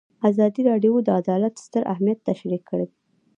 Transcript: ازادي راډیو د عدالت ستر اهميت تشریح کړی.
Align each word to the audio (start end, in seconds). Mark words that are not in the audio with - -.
ازادي 0.29 0.61
راډیو 0.69 0.93
د 1.05 1.09
عدالت 1.21 1.53
ستر 1.65 1.83
اهميت 1.93 2.19
تشریح 2.29 2.61
کړی. 2.69 2.87